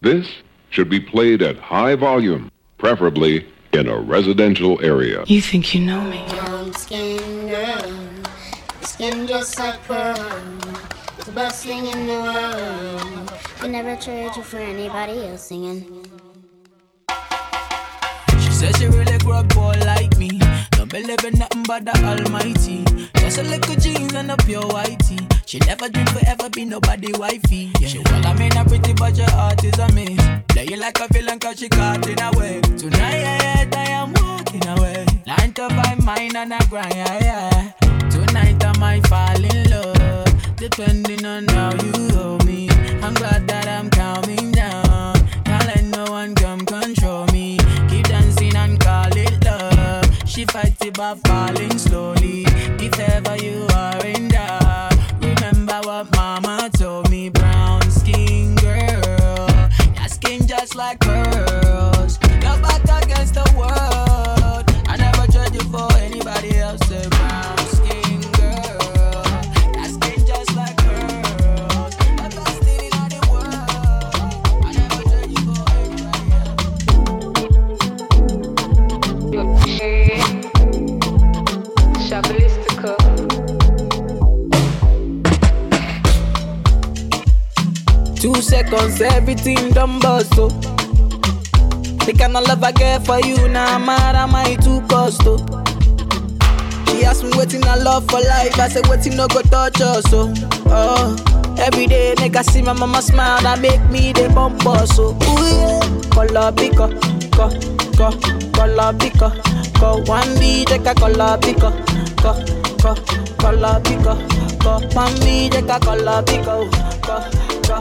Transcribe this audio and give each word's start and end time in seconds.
This 0.00 0.28
should 0.70 0.88
be 0.88 1.00
played 1.00 1.42
at 1.42 1.58
high 1.58 1.96
volume, 1.96 2.52
preferably 2.78 3.44
in 3.72 3.88
a 3.88 3.98
residential 3.98 4.80
area. 4.80 5.24
You 5.26 5.42
think 5.42 5.74
you 5.74 5.80
know 5.80 6.00
me? 6.02 6.24
Brown 6.28 6.72
skin 6.74 7.48
girl, 7.48 8.22
skin 8.82 9.26
just 9.26 9.58
like 9.58 9.82
pearl. 9.88 10.14
It's 11.16 11.26
the 11.26 11.32
best 11.32 11.64
thing 11.64 11.86
in 11.86 12.06
the 12.06 12.12
world. 12.12 13.28
Could 13.58 13.72
never 13.72 13.96
trade 13.96 14.30
you 14.36 14.42
for 14.44 14.58
anybody 14.58 15.26
else 15.26 15.48
singing. 15.48 16.06
She 18.38 18.52
says 18.52 18.76
she 18.78 18.86
really 18.86 19.18
grew 19.18 19.32
up 19.32 19.48
boy 19.48 19.74
like 19.84 20.16
me. 20.16 20.38
Believe 20.88 21.22
in 21.24 21.38
nothing 21.38 21.64
but 21.64 21.84
the 21.84 21.92
Almighty. 22.02 22.82
Just 23.20 23.38
a 23.38 23.42
little 23.42 23.76
jeans 23.76 24.14
and 24.14 24.30
a 24.30 24.36
pure 24.38 24.62
whitey. 24.62 25.20
She 25.44 25.58
never 25.60 25.88
dream 25.88 26.06
forever 26.06 26.48
be 26.48 26.64
nobody 26.64 27.12
wifey. 27.12 27.70
Yeah. 27.78 27.88
She 27.88 27.98
well, 27.98 28.26
I 28.26 28.32
mean, 28.34 28.56
a 28.56 28.64
pretty, 28.64 28.94
but 28.94 29.16
your 29.16 29.30
heart 29.30 29.62
is 29.64 29.78
a 29.78 29.92
miss. 29.92 30.18
Play 30.48 30.66
you 30.70 30.76
like 30.76 30.98
a 31.00 31.08
villain 31.12 31.38
cause 31.38 31.58
she 31.58 31.68
caught 31.68 32.06
in 32.08 32.18
a 32.20 32.30
way. 32.38 32.60
Tonight, 32.78 33.20
yeah, 33.20 33.68
I 33.72 33.90
am 33.90 34.12
walking 34.14 34.66
away. 34.66 35.04
Nine 35.26 35.52
to 35.54 35.68
five, 35.68 36.02
mine 36.04 36.36
and 36.36 36.54
I 36.54 36.58
grind, 36.70 36.94
yeah, 36.94 37.18
yeah. 37.22 38.08
Tonight, 38.08 38.64
I 38.64 38.78
might 38.78 39.06
fall 39.06 39.44
in 39.44 39.70
love. 39.70 40.56
Depending 40.56 41.24
on 41.26 41.46
how 41.48 41.72
you 41.72 41.97
Two 88.16 88.34
seconds, 88.40 89.00
everything 89.02 89.70
done 89.70 89.98
bust, 90.00 90.32
oh. 90.38 90.48
The 92.06 92.14
kind 92.18 92.34
of 92.34 92.48
love 92.48 92.64
I 92.64 92.72
get 92.72 93.04
for 93.04 93.20
you, 93.20 93.36
now 93.48 93.78
mad 93.78 94.16
at 94.16 94.26
my 94.30 94.54
two 94.56 94.80
cost, 94.88 95.20
oh. 95.26 95.36
She 96.86 97.04
asked 97.04 97.24
me 97.24 97.30
waiting 97.36 97.62
I 97.64 97.76
love 97.76 98.08
for 98.08 98.20
life, 98.20 98.58
I 98.58 98.68
said 98.68 98.86
waiting 98.88 99.14
no 99.14 99.28
go 99.28 99.42
touch 99.42 99.80
us, 99.82 100.04
oh. 100.14 100.32
oh. 100.66 101.54
Every 101.58 101.86
day, 101.86 102.14
nigga 102.16 102.42
see 102.42 102.62
my 102.62 102.72
mama 102.72 103.02
smile, 103.02 103.42
that 103.42 103.60
make 103.60 103.82
me 103.90 104.12
the 104.14 104.30
bump 104.34 104.64
us, 104.66 104.96
so 104.96 105.10
ooh 105.10 105.44
yeah. 105.44 105.80
Color 106.10 106.52
picker, 106.52 106.88
co, 107.38 107.48
co, 107.96 108.10
color 108.52 108.94
picker, 108.98 109.30
co. 109.78 109.88
One 110.08 110.34
B, 110.40 110.64
take 110.64 110.86
a 110.90 110.94
color 110.94 111.38
picker, 111.38 111.72
co, 112.22 112.34
co, 112.82 112.94
color 113.38 113.80
picker, 113.82 114.16
co. 114.62 114.72
One 114.98 115.14
B, 115.20 115.48
take 115.48 115.70
a 115.70 115.78
color 115.78 116.22
picker, 116.24 116.68
co, 117.06 117.16
co, 117.62 117.76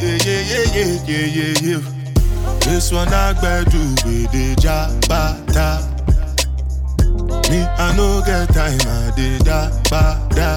Yeah, 0.00 0.16
yeah, 0.24 0.40
yeah, 0.50 0.64
yeah, 0.74 0.92
yeah, 1.06 1.26
yeah, 1.36 1.54
yeah. 1.60 1.82
This 2.64 2.86
one 2.92 3.08
I 3.12 3.32
gbedu 3.34 3.80
with 4.04 4.30
the 4.32 4.54
jabata. 4.60 5.68
Me, 7.50 7.58
I 7.62 7.96
no 7.96 8.22
get 8.24 8.48
time, 8.54 8.80
I 8.86 8.88
did 9.16 9.44
da 9.44 9.68
ba 9.90 10.02
da. 10.34 10.50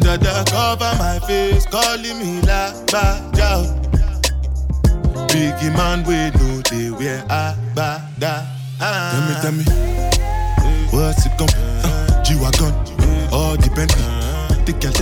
Dada 0.00 0.44
cover 0.50 0.92
my 0.98 1.18
face, 1.26 1.66
calling 1.66 2.18
me 2.18 2.40
la 2.42 2.72
ba 2.92 3.04
ja. 3.36 3.50
Biggie 5.28 5.70
man, 5.76 6.02
we 6.04 6.30
know 6.38 6.60
they 6.70 6.90
wear 6.90 7.24
a 7.28 7.54
ba 7.74 8.00
da. 8.18 8.32
Tell 8.80 9.22
me, 9.26 9.34
tell 9.42 9.52
me, 9.52 9.64
what's 10.90 11.24
it 11.26 11.32
gon' 11.38 11.48
uh, 11.48 11.69
G-Wagon, 12.30 12.72
all 13.32 13.56
the 13.56 13.68
Bentley, 13.74 14.04
the 14.64 14.72
girl 14.78 14.92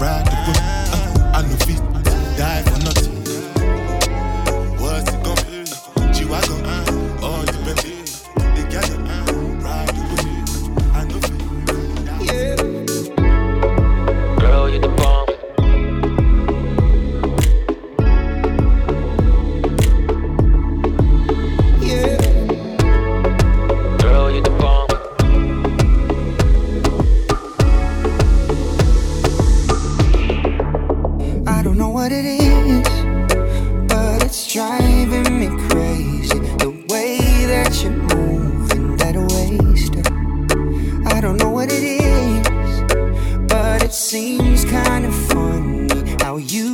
ride 0.00 0.24
the 0.24 0.36
whip. 0.46 0.56
Uh, 0.94 1.32
I 1.34 1.42
no 1.42 1.56
fit, 1.66 1.82
die 2.38 2.62
for 2.62 2.78
nothing. 2.84 3.13
What 32.04 32.12
it 32.12 32.26
is, 32.26 32.86
but 33.88 34.22
it's 34.22 34.52
driving 34.52 35.38
me 35.40 35.48
crazy. 35.70 36.38
The 36.58 36.68
way 36.90 37.16
that 37.46 37.82
you 37.82 37.92
move 37.92 38.70
in 38.72 38.94
that 38.98 39.16
waist. 39.32 39.94
I 41.14 41.22
don't 41.22 41.38
know 41.38 41.48
what 41.48 41.72
it 41.72 41.82
is, 41.82 43.46
but 43.48 43.82
it 43.82 43.94
seems 43.94 44.66
kind 44.66 45.06
of 45.06 45.14
funny 45.14 46.14
how 46.20 46.36
you 46.36 46.73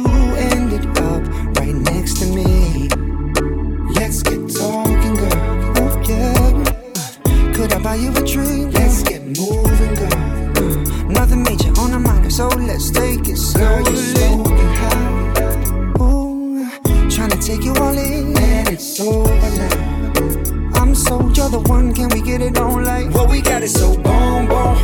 the 21.50 21.58
one, 21.68 21.92
can 21.92 22.08
we 22.10 22.22
get 22.22 22.40
it 22.40 22.58
on 22.58 22.84
like? 22.84 23.10
What 23.12 23.28
we 23.28 23.40
got 23.42 23.62
is 23.62 23.72
so 23.72 23.96
bomb 23.96 24.46
bomb. 24.46 24.76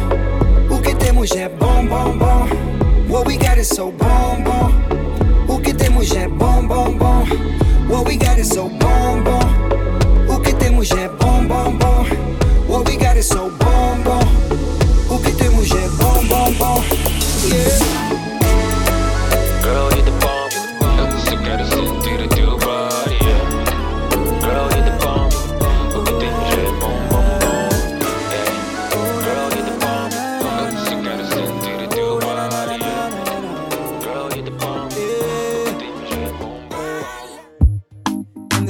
O 0.71 0.81
que 0.83 0.95
temos 0.95 1.31
é 1.33 1.49
bom 1.49 1.87
bom 1.87 2.19
bom. 2.19 2.49
What 3.09 3.27
we 3.27 3.37
got 3.37 3.59
is 3.59 3.69
so 3.69 3.93
bomb 3.93 4.43
bomb. 4.45 4.75
O 5.49 5.61
que 5.61 5.73
temos 5.73 6.11
é 6.13 6.29
bom 6.29 6.67
bom 6.67 6.97
bom. 6.99 7.25
What 7.89 8.07
we 8.07 8.17
got 8.17 8.39
is 8.39 8.49
so 8.49 8.69
bomb 8.69 9.23
bomb. 9.25 9.46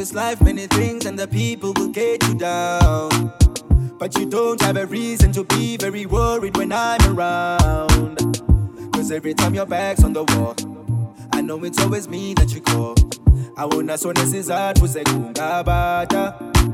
This 0.06 0.14
life, 0.14 0.40
many 0.40 0.68
things 0.68 1.04
and 1.04 1.18
the 1.18 1.26
people 1.26 1.72
will 1.76 1.88
get 1.88 2.22
you 2.28 2.34
down. 2.36 3.32
But 3.98 4.16
you 4.16 4.26
don't 4.26 4.60
have 4.60 4.76
a 4.76 4.86
reason 4.86 5.32
to 5.32 5.42
be 5.42 5.76
very 5.76 6.06
worried 6.06 6.56
when 6.56 6.70
I'm 6.70 7.00
around. 7.12 8.18
Cause 8.92 9.10
every 9.10 9.34
time 9.34 9.54
your 9.54 9.66
back's 9.66 10.04
on 10.04 10.12
the 10.12 10.24
wall, 10.24 10.54
I 11.32 11.40
know 11.40 11.62
it's 11.64 11.80
always 11.80 12.08
me 12.08 12.34
that 12.34 12.54
you 12.54 12.60
call. 12.60 12.94
I 13.56 13.64
wanna 13.64 13.98
so 13.98 14.12
necessary 14.12 14.74
for 14.78 14.86
secunda 14.86 15.64
bata. 15.64 16.36
Yeah, 16.54 16.65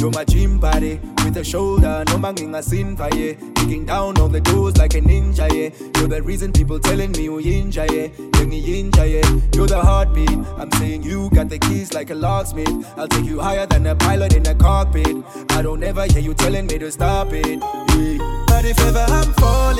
You're 0.00 0.10
my 0.12 0.24
gym 0.24 0.58
body 0.58 0.98
with 1.22 1.36
a 1.36 1.44
shoulder, 1.44 2.02
no 2.06 2.16
banging 2.16 2.54
a 2.54 2.62
sin 2.62 2.96
yeah. 2.98 3.34
Kicking 3.54 3.84
down 3.84 4.16
all 4.18 4.28
the 4.28 4.40
doors 4.40 4.78
like 4.78 4.94
a 4.94 5.00
ninja, 5.02 5.46
yeah. 5.52 5.68
You're 6.00 6.08
the 6.08 6.22
reason 6.22 6.52
people 6.52 6.80
telling 6.80 7.12
me 7.12 7.24
you 7.24 7.32
inja, 7.32 7.86
yeah. 7.90 8.08
Young 8.40 8.50
inja, 8.50 9.04
yeah. 9.04 9.40
You're 9.54 9.66
the 9.66 9.78
heartbeat. 9.78 10.30
I'm 10.56 10.72
saying 10.72 11.02
you 11.02 11.28
got 11.34 11.50
the 11.50 11.58
keys 11.58 11.92
like 11.92 12.08
a 12.08 12.14
locksmith. 12.14 12.70
I'll 12.96 13.08
take 13.08 13.26
you 13.26 13.40
higher 13.40 13.66
than 13.66 13.86
a 13.88 13.94
pilot 13.94 14.34
in 14.34 14.46
a 14.46 14.54
cockpit. 14.54 15.14
I 15.50 15.60
don't 15.60 15.84
ever 15.84 16.06
hear 16.06 16.22
you 16.22 16.32
telling 16.32 16.66
me 16.66 16.78
to 16.78 16.90
stop 16.90 17.28
it. 17.32 17.46
yeah. 17.46 18.44
But 18.46 18.64
if 18.64 18.80
ever 18.80 19.04
I'm 19.06 19.34
falling 19.34 19.79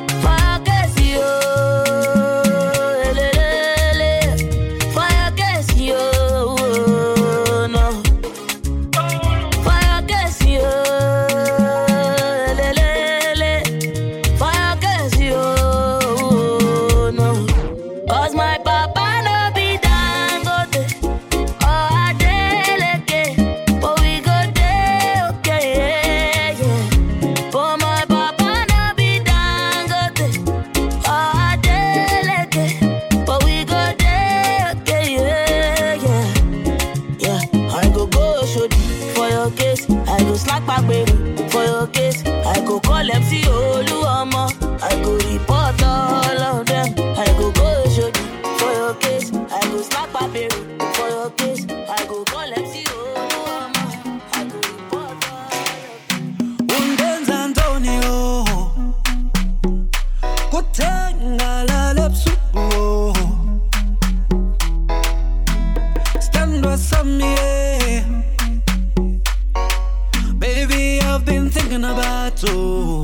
Baby 70.39 71.01
I've 71.01 71.25
been 71.25 71.49
thinking 71.49 71.83
about 71.83 72.41
you 72.43 73.00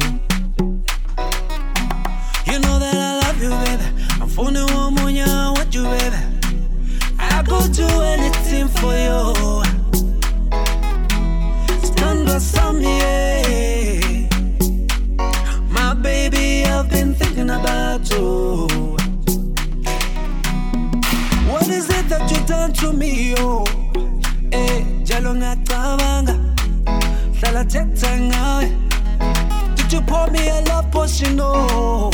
love 31.07 31.18
potion, 31.19 31.39
oh? 31.39 32.09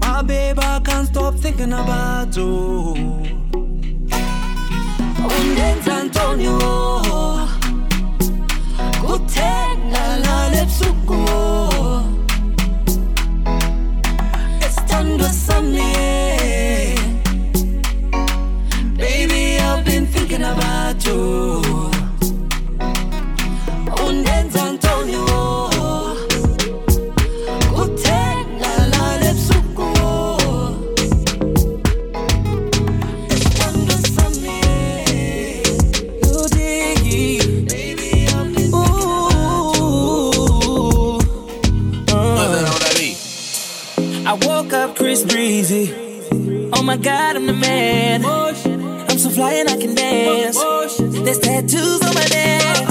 My 0.00 0.22
baby, 0.22 0.58
I 0.60 0.80
can't 0.84 1.06
stop 1.06 1.34
thinking 1.36 1.72
about 1.72 2.36
you. 2.36 2.94
Undenza 5.26 5.92
Antonio, 6.00 7.03
my 46.96 47.02
god, 47.02 47.34
I'm 47.34 47.46
the 47.46 47.52
man. 47.52 48.24
I'm 48.24 49.18
so 49.18 49.28
fly 49.28 49.54
and 49.54 49.68
I 49.68 49.76
can 49.76 49.96
dance. 49.96 50.56
There's 50.98 51.40
tattoos 51.40 52.00
on 52.06 52.14
my 52.14 52.26
neck. 52.30 52.88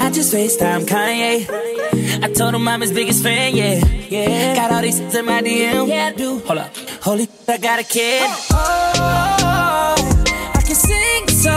I 0.00 0.10
just 0.10 0.32
FaceTime 0.32 0.86
Kanye. 0.86 2.24
I 2.24 2.32
told 2.32 2.54
him 2.54 2.66
I'm 2.66 2.80
his 2.80 2.92
biggest 2.92 3.22
fan, 3.22 3.54
yeah. 3.54 3.84
Yeah. 4.08 4.54
Got 4.54 4.72
all 4.72 4.80
these 4.80 5.00
in 5.00 5.26
my 5.26 5.42
DM. 5.42 5.86
Yeah, 5.86 6.06
I 6.06 6.16
do. 6.16 6.38
Hold 6.38 6.60
up. 6.60 6.74
Holy, 7.02 7.28
I 7.46 7.58
got 7.58 7.78
a 7.78 7.84
kid. 7.84 8.22
Oh, 8.22 8.92
oh, 8.96 10.24
I 10.54 10.62
can 10.62 10.74
sing 10.74 11.28
so 11.28 11.50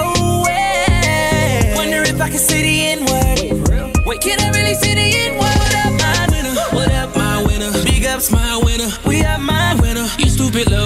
well. 0.44 1.76
Wonder 1.78 2.02
if 2.02 2.20
I 2.20 2.30
can 2.30 2.40
see 2.40 2.62
the 2.62 2.76
N 2.92 3.00
word. 3.06 4.06
Wait, 4.06 4.20
can 4.20 4.38
I 4.42 4.50
really 4.50 4.76
see 4.76 4.96
the 4.96 5.08
N 5.28 5.38
word? 5.40 5.64
What 5.64 5.76
up, 5.86 5.94
my 6.04 6.28
winner? 6.30 6.56
What 6.76 6.92
up, 6.92 7.16
my 7.16 7.44
winner? 7.46 7.72
Big 7.86 8.04
ups, 8.06 8.32
my 8.32 8.58
winner. 8.66 8.90
We 9.06 9.24
are 9.24 9.40
my 9.40 9.76
winner. 9.80 10.06
You 10.20 10.28
stupid 10.28 10.70
little 10.70 10.83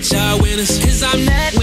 winner. 0.00 0.10
Forget 0.10 0.12
y'all 0.12 0.40
winners. 0.40 0.78
Cause 0.78 1.02
I'm 1.02 1.26
that 1.26 1.59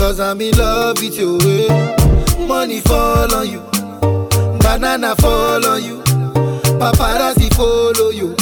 Cause 0.00 0.18
I'm 0.18 0.40
in 0.40 0.56
love 0.56 0.96
with 1.00 1.18
you. 1.18 1.38
eh. 1.42 2.46
Money 2.46 2.80
fall 2.80 3.32
on 3.34 3.48
you. 3.48 3.60
Banana 4.58 5.14
fall 5.16 5.64
on 5.66 5.84
you. 5.84 5.98
Paparazzi 6.80 7.52
follow 7.54 8.10
you. 8.10 8.34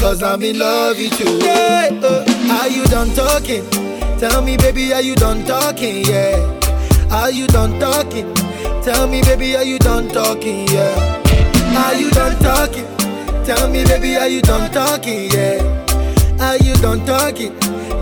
Cause 0.00 0.22
I'm 0.22 0.42
in 0.42 0.58
love 0.58 0.96
with 0.96 1.18
you. 1.20 1.38
Yeah, 1.44 1.90
uh, 2.02 2.24
are 2.60 2.68
you 2.68 2.84
done 2.84 3.10
talking? 3.14 3.68
Tell 4.18 4.42
me, 4.42 4.56
baby, 4.56 4.92
are 4.92 5.02
you 5.02 5.14
done 5.16 5.44
talking? 5.44 6.04
Yeah. 6.04 6.38
Are 7.10 7.30
you 7.30 7.46
done 7.48 7.78
talking? 7.80 8.32
Tell 8.82 9.08
me, 9.08 9.22
baby, 9.22 9.56
are 9.56 9.64
you 9.64 9.78
done 9.78 10.08
talking? 10.08 10.68
Yeah. 10.68 11.20
Are 11.84 11.94
you 11.94 12.10
done 12.12 12.38
talking? 12.42 12.86
Tell 13.44 13.68
me, 13.68 13.84
baby, 13.84 14.16
are 14.16 14.28
you 14.28 14.40
done 14.40 14.70
talking? 14.72 15.30
Yeah. 15.32 15.58
Are 16.40 16.56
you 16.56 16.74
done 16.76 17.04
talking? 17.04 17.54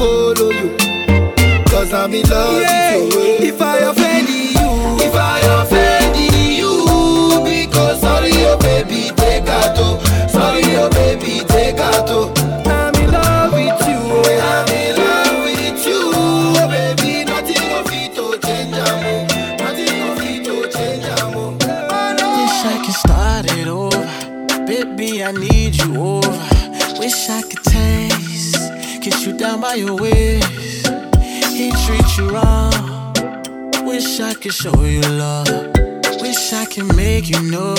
follow 0.00 0.50
you. 0.50 0.76
Cause 1.66 1.92
I'm 1.92 2.12
in 2.14 2.26
love 2.28 2.54
with 2.54 3.14
you. 3.14 3.20
eh. 3.20 3.48
If 3.50 3.60
I 3.60 3.78
offend 3.78 3.99
you 37.30 37.42
know 37.42 37.69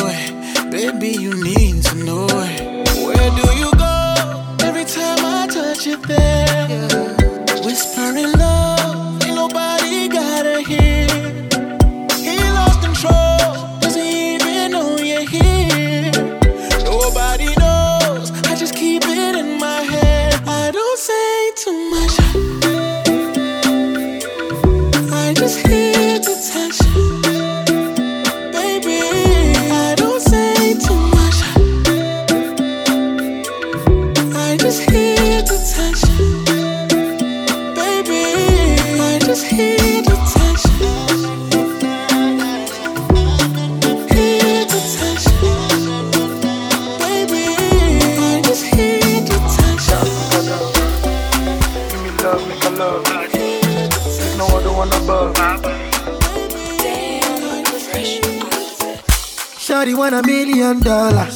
Shawty 59.81 59.97
want 59.97 60.13
a 60.13 60.21
million 60.27 60.79
dollars. 60.79 61.35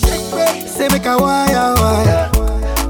Say 0.70 0.88
make 0.90 1.08
a 1.08 1.18
wire 1.18 1.74
wire. 1.82 2.30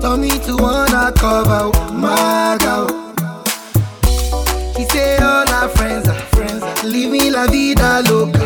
Tell 0.02 0.18
me 0.18 0.38
to 0.40 0.58
wanna 0.58 1.14
cover 1.16 1.72
my 1.94 2.58
girl. 2.60 2.88
He 4.76 4.84
say 4.90 5.18
all 5.20 5.50
our 5.50 5.70
friends 5.70 6.10
are 6.10 6.20
friends. 6.36 6.84
Leave 6.84 7.10
me 7.10 7.30
la 7.30 7.48
vida 7.48 8.04
loca. 8.10 8.44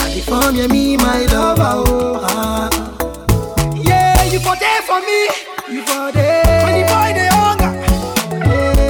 I 0.00 0.14
define 0.14 0.56
you 0.56 0.68
me 0.68 0.96
my 0.96 1.26
lover. 1.26 1.84
Oh, 1.86 2.20
ah. 2.22 2.70
Yeah, 3.76 4.24
you 4.24 4.40
for 4.40 4.56
there 4.56 4.82
for 4.88 5.00
me. 5.02 5.28
You 5.68 5.82
for 5.82 6.12
there. 6.12 6.64
When 6.64 6.80
the 6.80 6.86
boy 6.88 7.12
they 7.12 7.28
hunger, 7.28 7.72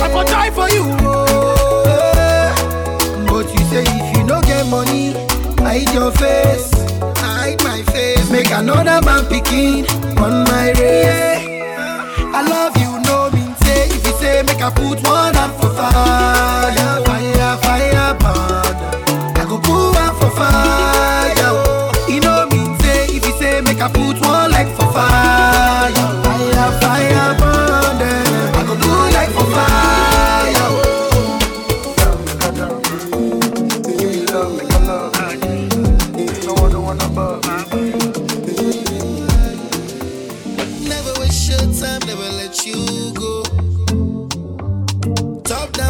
I 0.04 0.08
for 0.12 0.24
try 0.30 0.50
for 0.50 0.68
you. 0.70 0.84
Oh. 1.00 2.54
But 3.26 3.50
you 3.52 3.64
say 3.66 3.82
if 3.84 4.16
you 4.16 4.22
no 4.22 4.40
get 4.42 4.64
money, 4.68 5.14
hide 5.58 5.92
your 5.92 6.12
face. 6.12 6.87
Hide 7.48 7.62
my 7.64 7.82
face. 7.92 8.30
Make 8.30 8.50
another 8.50 9.00
man 9.06 9.24
picking 9.24 9.86
on 10.18 10.44
my 10.44 10.68
race. 10.76 11.64
I 12.36 12.42
love 12.44 12.76
you, 12.76 13.00
no 13.08 13.30
mean 13.30 13.54
say. 13.64 13.88
If 13.88 14.04
you 14.06 14.12
say 14.20 14.42
make 14.42 14.60
I 14.60 14.68
put 14.70 15.00
one 15.08 15.32
hand 15.32 15.54
for 15.56 15.70
fire, 15.72 17.00
fire, 17.08 17.56
fire, 17.64 18.14
burn. 18.20 18.76
I 19.40 19.44
go 19.48 19.56
put 19.58 19.96
one 19.96 20.14
for 20.20 20.30
fire. 20.36 22.12
You 22.12 22.20
know 22.20 22.46
mean 22.50 22.78
say. 22.80 23.06
If 23.16 23.24
you 23.24 23.32
say 23.38 23.62
make 23.62 23.80
I 23.80 23.88
put 23.88 24.20
one 24.20 24.52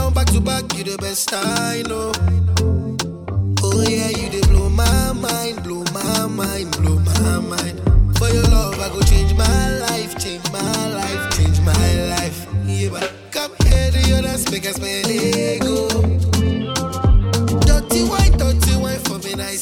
down, 0.08 0.14
back 0.14 0.32
to 0.32 0.40
back, 0.40 0.76
you 0.76 0.84
the 0.84 0.96
best 0.98 1.32
I 1.32 1.82
know. 1.86 2.12
Oh 3.62 3.82
yeah, 3.82 4.08
you 4.08 4.30
dey 4.30 4.40
blow 4.48 4.68
my 4.68 5.12
mind, 5.12 5.62
blow 5.62 5.84
my 5.92 6.26
mind, 6.26 6.70
blow 6.76 6.98
my 6.98 7.38
mind. 7.38 7.80
For 8.18 8.28
your 8.28 8.42
love, 8.44 8.78
I 8.80 8.88
go 8.88 9.00
change 9.02 9.34
my 9.34 9.78
life, 9.78 10.18
change 10.18 10.50
my 10.52 10.88
life, 10.94 11.36
change 11.36 11.60
my 11.60 11.94
life. 12.10 12.46
Yeah, 12.64 12.90
but 12.90 13.12
come 13.30 13.52
here 13.64 13.90
to 13.90 14.00
your 14.08 14.22
dance, 14.22 14.50
make 14.50 14.66
us 14.66 14.76
spend 14.76 15.10
ego. 15.10 15.88
Dirty 17.66 18.04
wine, 18.08 18.32
dirty 18.38 18.76
wine 18.76 19.00
for 19.00 19.18
me, 19.18 19.34
I 19.34 19.56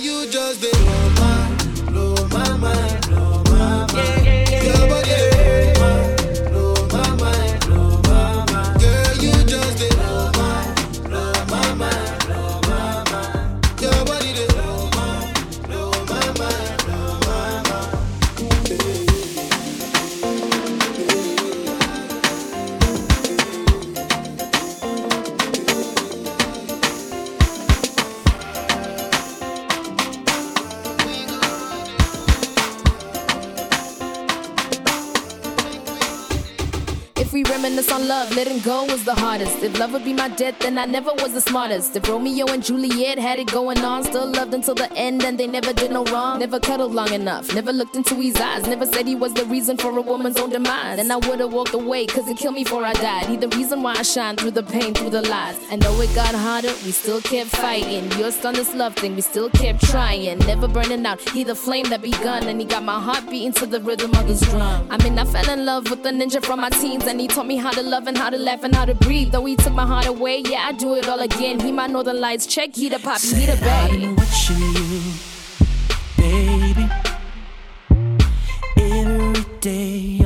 You 0.00 0.26
just 0.30 0.60
dey 0.62 0.70
blow 0.70 1.10
my, 1.20 1.56
blow 1.90 2.28
my 2.28 2.56
mind, 2.56 2.97
the 39.08 39.14
hardest. 39.14 39.62
If 39.62 39.78
love 39.78 39.92
would 39.94 40.04
be 40.04 40.12
my 40.12 40.28
death, 40.28 40.58
then 40.58 40.76
I 40.76 40.84
never 40.84 41.12
was 41.22 41.32
the 41.32 41.40
smartest. 41.40 41.96
If 41.96 42.06
Romeo 42.06 42.44
and 42.52 42.62
Juliet 42.62 43.18
had 43.18 43.38
it 43.38 43.50
going 43.50 43.78
on, 43.78 44.04
still 44.04 44.26
loved 44.26 44.52
until 44.52 44.74
the 44.74 44.92
end, 44.92 45.24
and 45.24 45.40
they 45.40 45.46
never 45.46 45.72
did 45.72 45.90
no 45.90 46.04
wrong. 46.04 46.40
Never 46.40 46.60
cuddled 46.60 46.92
long 46.92 47.12
enough, 47.14 47.54
never 47.54 47.72
looked 47.72 47.96
into 47.96 48.14
his 48.16 48.36
eyes, 48.36 48.66
never 48.66 48.84
said 48.84 49.06
he 49.06 49.14
was 49.14 49.32
the 49.32 49.46
reason 49.46 49.78
for 49.78 49.96
a 49.96 50.02
woman's 50.02 50.36
own 50.36 50.50
demise. 50.50 50.98
Then 50.98 51.10
I 51.10 51.16
would've 51.16 51.50
walked 51.50 51.72
away, 51.72 52.04
cause 52.04 52.28
it 52.28 52.36
killed 52.36 52.56
me 52.56 52.64
before 52.64 52.84
I 52.84 52.92
died. 52.92 53.24
He 53.26 53.38
the 53.38 53.48
reason 53.48 53.82
why 53.82 53.94
I 53.94 54.02
shine 54.02 54.36
through 54.36 54.50
the 54.50 54.62
pain, 54.62 54.92
through 54.92 55.14
the 55.18 55.22
lies. 55.22 55.56
And 55.70 55.80
though 55.80 55.98
it 56.02 56.14
got 56.14 56.34
harder, 56.34 56.74
we 56.84 56.92
still 56.92 57.22
kept 57.22 57.48
fighting. 57.48 58.12
You're 58.18 58.32
on 58.44 58.52
this 58.52 58.74
love 58.74 58.94
thing, 58.94 59.14
we 59.14 59.22
still 59.22 59.48
kept 59.48 59.80
trying. 59.84 60.38
Never 60.40 60.68
burning 60.68 61.06
out, 61.06 61.20
he 61.30 61.44
the 61.44 61.54
flame 61.54 61.88
that 61.88 62.02
begun, 62.02 62.46
and 62.46 62.60
he 62.60 62.66
got 62.66 62.84
my 62.84 63.00
heart 63.00 63.24
beating 63.30 63.54
to 63.54 63.64
the 63.64 63.80
rhythm 63.80 64.10
of 64.16 64.26
his 64.26 64.42
drum. 64.42 64.86
I 64.90 65.02
mean, 65.02 65.18
I 65.18 65.24
fell 65.24 65.48
in 65.48 65.64
love 65.64 65.88
with 65.88 66.02
the 66.02 66.10
ninja 66.10 66.44
from 66.44 66.60
my 66.60 66.68
teens, 66.68 67.06
and 67.06 67.18
he 67.18 67.26
taught 67.26 67.46
me 67.46 67.56
how 67.56 67.70
to 67.70 67.82
love 67.82 68.06
and 68.06 68.18
how 68.18 68.28
to 68.28 68.36
laugh 68.36 68.64
and 68.64 68.74
how 68.74 68.84
to 68.84 68.97
breathe. 69.00 69.32
Though 69.32 69.44
he 69.44 69.56
took 69.56 69.72
my 69.72 69.86
heart 69.86 70.06
away, 70.06 70.42
yeah, 70.46 70.66
I 70.68 70.72
do 70.72 70.94
it 70.94 71.08
all 71.08 71.20
again. 71.20 71.60
He 71.60 71.72
my 71.72 71.86
northern 71.86 72.20
lights, 72.20 72.46
check, 72.46 72.74
he 72.74 72.88
the 72.88 72.98
poppy, 72.98 73.34
he 73.34 73.46
the 73.46 73.52
I've 73.52 73.90
babe. 73.90 74.00
been 74.00 74.16
watching 74.16 74.58
you, 74.76 75.00
baby, 76.16 76.88
every 78.76 79.44
day 79.60 80.17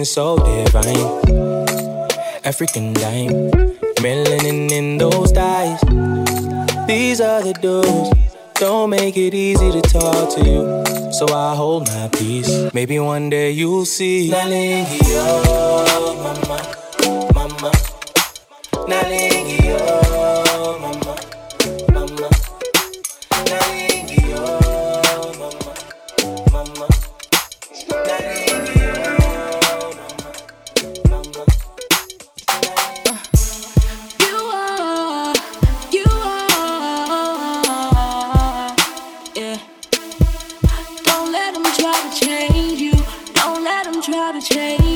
looking 0.00 0.04
so 0.04 0.36
divine. 0.38 0.96
African 2.44 2.94
dime, 2.94 3.50
melanin 4.00 4.70
in 4.72 4.98
those 4.98 5.32
eyes. 5.36 5.80
These 6.86 7.20
are 7.20 7.42
the 7.42 7.52
dudes. 7.60 8.10
Don't 8.54 8.90
make 8.90 9.16
it 9.16 9.34
easy 9.34 9.70
to 9.72 9.80
talk 9.82 10.34
to 10.36 10.40
you, 10.40 11.12
so 11.12 11.26
I 11.28 11.54
hold 11.54 11.86
my 11.88 12.08
peace. 12.12 12.72
Maybe 12.72 12.98
one 12.98 13.30
day 13.30 13.50
you'll 13.50 13.84
see. 13.84 14.30
Change 44.40 44.89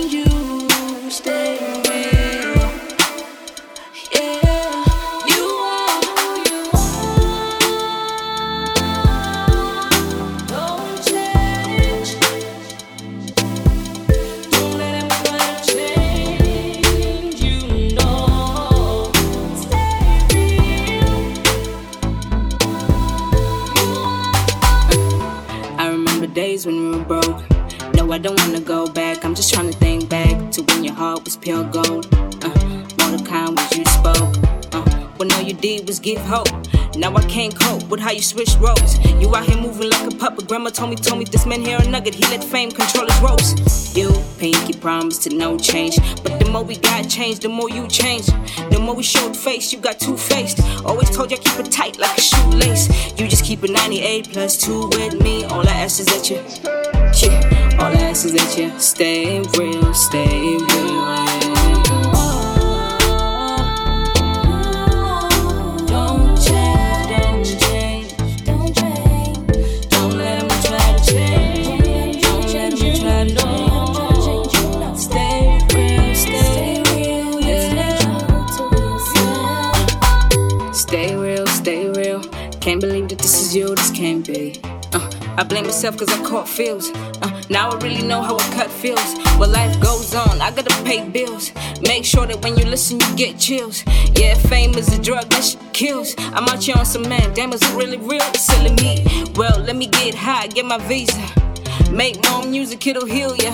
give 36.04 36.20
hope. 36.20 36.48
Now 36.96 37.14
I 37.16 37.22
can't 37.22 37.58
cope 37.58 37.88
with 37.88 37.98
how 37.98 38.12
you 38.12 38.20
switch 38.20 38.54
roles. 38.60 38.98
You 39.20 39.34
out 39.34 39.46
here 39.46 39.56
moving 39.56 39.88
like 39.88 40.12
a 40.12 40.14
puppet. 40.14 40.46
Grandma 40.46 40.68
told 40.68 40.90
me, 40.90 40.96
told 40.96 41.18
me 41.18 41.24
this 41.24 41.46
man 41.46 41.64
here 41.64 41.78
a 41.80 41.88
nugget. 41.88 42.14
He 42.14 42.22
let 42.26 42.44
fame 42.44 42.70
control 42.70 43.06
his 43.06 43.20
ropes. 43.20 43.96
You, 43.96 44.12
pinky 44.38 44.74
promise 44.74 45.18
to 45.24 45.34
no 45.34 45.58
change. 45.58 45.96
But 46.22 46.38
the 46.38 46.48
more 46.50 46.62
we 46.62 46.76
got 46.76 47.08
changed, 47.08 47.42
the 47.42 47.48
more 47.48 47.70
you 47.70 47.88
changed. 47.88 48.28
The 48.70 48.78
more 48.78 48.94
we 48.94 49.02
showed 49.02 49.34
face, 49.34 49.72
you 49.72 49.78
got 49.78 49.98
two 49.98 50.16
faced. 50.16 50.60
Always 50.84 51.08
told 51.10 51.30
you 51.30 51.38
I 51.38 51.40
keep 51.40 51.58
it 51.66 51.72
tight 51.72 51.98
like 51.98 52.18
a 52.18 52.20
shoelace. 52.20 53.18
You 53.18 53.26
just 53.26 53.44
keep 53.44 53.62
a 53.62 53.68
98 53.68 54.30
plus 54.30 54.58
two 54.58 54.88
with 54.88 55.20
me. 55.22 55.44
All 55.44 55.66
I 55.66 55.72
ask 55.72 56.00
is 56.00 56.06
that 56.06 56.28
you, 56.28 56.36
yeah. 57.22 57.78
All 57.80 57.90
I 57.90 58.10
ask 58.10 58.26
is 58.26 58.34
that 58.34 58.58
you 58.58 58.78
stay 58.78 59.40
real, 59.56 59.94
stay 59.94 60.58
real. 60.58 61.43
Can't 82.64 82.80
believe 82.80 83.10
that 83.10 83.18
this 83.18 83.42
is 83.42 83.54
you, 83.54 83.74
this 83.74 83.90
can't 83.90 84.26
be. 84.26 84.58
Uh, 84.94 85.10
I 85.36 85.44
blame 85.44 85.64
myself 85.64 85.98
cause 85.98 86.08
I 86.08 86.16
caught 86.24 86.48
feels. 86.48 86.90
Uh, 87.20 87.42
now 87.50 87.68
I 87.68 87.76
really 87.84 88.00
know 88.00 88.22
how 88.22 88.36
a 88.36 88.40
cut 88.54 88.70
feels. 88.70 89.14
But 89.38 89.50
life 89.50 89.78
goes 89.80 90.14
on, 90.14 90.40
I 90.40 90.50
gotta 90.50 90.74
pay 90.82 91.06
bills. 91.06 91.52
Make 91.82 92.06
sure 92.06 92.26
that 92.26 92.42
when 92.42 92.56
you 92.56 92.64
listen, 92.64 93.00
you 93.00 93.16
get 93.16 93.38
chills. 93.38 93.84
Yeah, 94.16 94.32
fame 94.32 94.76
is 94.76 94.88
a 94.96 95.02
drug 95.02 95.28
that 95.28 95.44
shit 95.44 95.60
kills. 95.74 96.14
I'm 96.18 96.48
out 96.48 96.64
here 96.64 96.76
on 96.78 96.86
some 96.86 97.06
man, 97.06 97.34
damn, 97.34 97.52
is 97.52 97.60
it 97.60 97.76
really 97.76 97.98
real? 97.98 98.24
It's 98.32 98.46
silly 98.46 98.70
me. 98.76 99.04
Well, 99.36 99.60
let 99.60 99.76
me 99.76 99.86
get 99.86 100.14
high, 100.14 100.46
get 100.46 100.64
my 100.64 100.78
visa. 100.88 101.20
Make 101.92 102.16
more 102.30 102.46
music, 102.46 102.86
it'll 102.86 103.04
heal 103.04 103.36
ya. 103.36 103.52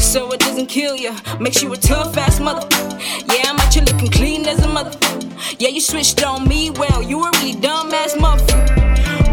So 0.00 0.32
it 0.32 0.40
doesn't 0.40 0.66
kill 0.66 0.96
ya. 0.96 1.14
Makes 1.38 1.62
you 1.62 1.72
a 1.72 1.76
tough 1.76 2.16
ass 2.18 2.40
mother. 2.40 2.66
Yeah, 3.30 3.46
I'm 3.46 3.59
here 4.00 4.10
clean 4.10 4.46
as 4.46 4.62
a 4.62 4.68
mother. 4.68 4.98
Yeah, 5.58 5.68
you 5.68 5.80
switched 5.80 6.24
on 6.24 6.48
me, 6.48 6.70
well, 6.70 7.02
you 7.02 7.22
a 7.22 7.30
really 7.32 7.54
dumb 7.54 7.92
ass 7.92 8.16
mother. 8.18 8.44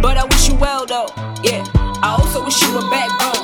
But 0.01 0.17
I 0.17 0.25
wish 0.25 0.49
you 0.49 0.55
well 0.55 0.85
though, 0.85 1.07
yeah. 1.43 1.65
I 2.01 2.17
also 2.19 2.43
wish 2.43 2.61
you 2.61 2.77
a 2.77 2.81
backbone. 2.89 3.36